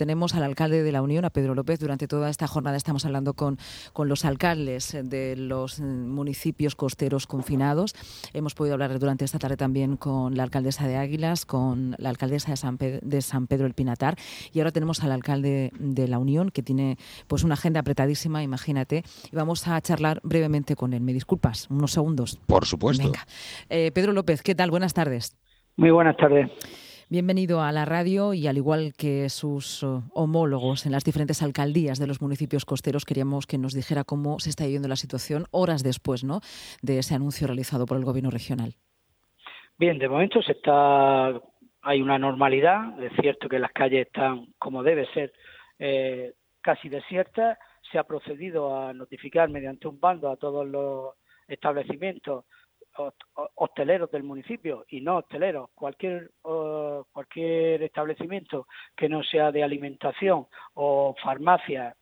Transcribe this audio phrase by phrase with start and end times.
[0.00, 1.78] tenemos al alcalde de la Unión, a Pedro López.
[1.78, 3.58] Durante toda esta jornada estamos hablando con,
[3.92, 7.94] con los alcaldes de los municipios costeros confinados.
[8.32, 12.50] Hemos podido hablar durante esta tarde también con la alcaldesa de Águilas, con la alcaldesa
[12.50, 14.16] de San Pedro, de San Pedro el Pinatar
[14.54, 16.96] y ahora tenemos al alcalde de la Unión que tiene
[17.28, 21.02] pues una agenda apretadísima, imagínate, y vamos a charlar brevemente con él.
[21.02, 21.68] ¿Me disculpas?
[21.68, 22.40] Unos segundos.
[22.46, 23.04] Por supuesto.
[23.04, 23.26] Venga.
[23.68, 24.70] Eh, Pedro López, ¿qué tal?
[24.70, 25.36] Buenas tardes.
[25.76, 26.50] Muy buenas tardes.
[27.12, 31.98] Bienvenido a la radio y al igual que sus uh, homólogos en las diferentes alcaldías
[31.98, 35.82] de los municipios costeros, queríamos que nos dijera cómo se está viviendo la situación horas
[35.82, 36.38] después ¿no?
[36.82, 38.74] de ese anuncio realizado por el Gobierno regional.
[39.76, 41.32] Bien, de momento se está
[41.82, 45.32] hay una normalidad, es cierto que las calles están como debe ser
[45.80, 47.58] eh, casi desiertas,
[47.90, 51.14] se ha procedido a notificar mediante un bando a todos los
[51.48, 52.44] establecimientos
[53.54, 56.30] hosteleros del municipio y no hosteleros, cualquier
[57.12, 61.96] cualquier establecimiento que no sea de alimentación o farmacia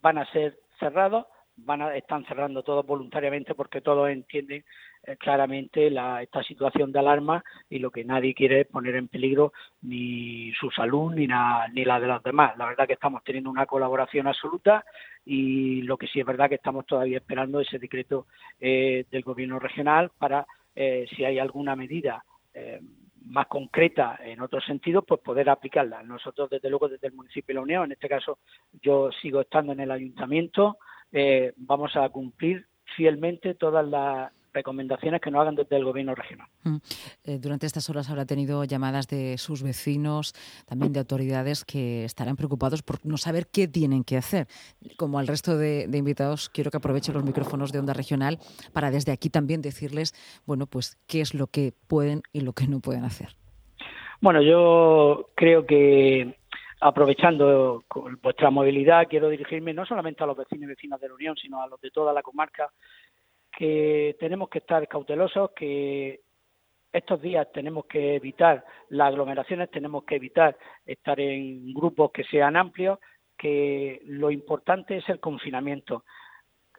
[0.00, 4.64] van a ser cerrados, van a están cerrando todos voluntariamente porque todos entienden
[5.04, 9.08] eh, claramente la, esta situación de alarma y lo que nadie quiere es poner en
[9.08, 12.56] peligro ni su salud ni, la de los demás.
[12.58, 14.84] La verdad que estamos teniendo una colaboración absoluta
[15.24, 18.26] y lo que sí es verdad que estamos todavía esperando ese decreto
[18.60, 22.22] eh, del gobierno regional para eh, si hay alguna medida
[23.26, 26.02] más concreta en otro sentido, pues poder aplicarla.
[26.02, 28.38] Nosotros, desde luego, desde el municipio de La Unión, en este caso
[28.80, 30.78] yo sigo estando en el ayuntamiento,
[31.56, 36.48] vamos a cumplir fielmente todas las recomendaciones que nos hagan desde el gobierno regional.
[36.64, 36.76] Mm.
[37.24, 40.32] Eh, durante estas horas habrá tenido llamadas de sus vecinos,
[40.66, 44.46] también de autoridades que estarán preocupados por no saber qué tienen que hacer.
[44.96, 48.38] Como al resto de, invitados, quiero que aprovechen los micrófonos de Onda Regional
[48.72, 50.14] para desde aquí también decirles,
[50.46, 53.36] bueno, pues qué es lo que pueden y lo que no pueden hacer.
[54.22, 56.38] Bueno, yo creo que
[56.86, 57.84] aprovechando
[58.22, 61.60] vuestra movilidad, quiero dirigirme no solamente a los vecinos y vecinas de la Unión, sino
[61.60, 62.70] a los de toda la comarca
[63.50, 66.20] que tenemos que estar cautelosos, que
[66.92, 72.56] estos días tenemos que evitar las aglomeraciones, tenemos que evitar estar en grupos que sean
[72.56, 72.98] amplios,
[73.36, 76.04] que lo importante es el confinamiento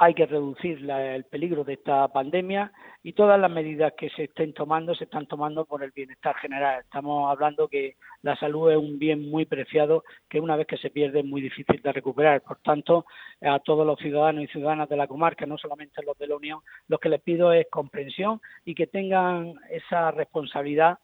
[0.00, 2.72] hay que reducir el peligro de esta pandemia
[3.02, 6.80] y todas las medidas que se estén tomando se están tomando por el bienestar general.
[6.82, 10.90] Estamos hablando que la salud es un bien muy preciado que una vez que se
[10.90, 12.42] pierde es muy difícil de recuperar.
[12.42, 13.06] Por tanto,
[13.42, 16.60] a todos los ciudadanos y ciudadanas de la comarca, no solamente los de la Unión,
[16.86, 20.98] lo que les pido es comprensión y que tengan esa responsabilidad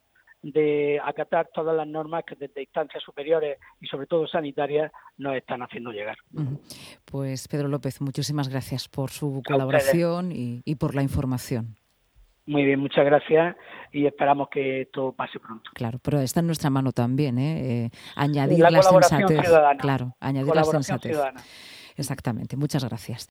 [0.45, 5.63] de acatar todas las normas que desde instancias superiores y sobre todo sanitarias nos están
[5.63, 6.17] haciendo llegar.
[7.07, 11.77] Pues Pedro López, muchísimas gracias por su colaboración y, por la información.
[12.47, 13.57] Muy bien, muchas gracias
[13.91, 15.71] y esperamos que todo pase pronto.
[15.73, 17.85] Claro, pero está en nuestra mano también, ¿eh?
[17.85, 19.41] eh añadir la, sensatez.
[19.79, 21.17] Claro, añadir la sensatez.
[21.97, 23.23] Exactamente, muchas gracias.